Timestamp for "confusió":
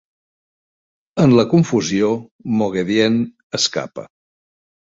1.51-2.09